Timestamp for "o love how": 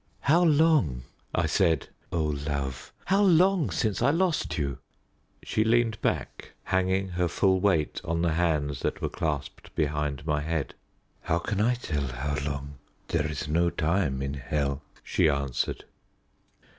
2.11-3.21